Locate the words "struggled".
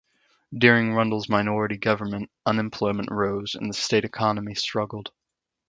4.55-5.11